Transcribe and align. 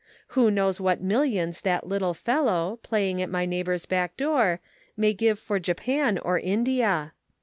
Who 0.29 0.49
knows 0.49 0.81
what 0.81 1.03
millions 1.03 1.61
that 1.61 1.85
little 1.85 2.15
fellow, 2.15 2.79
playing 2.81 3.21
at 3.21 3.29
my 3.29 3.45
neighbor's 3.45 3.85
back 3.85 4.17
door 4.17 4.59
may 4.97 5.13
give 5.13 5.37
for 5.37 5.59
Japan 5.59 6.17
or 6.17 6.39
India 6.39 7.13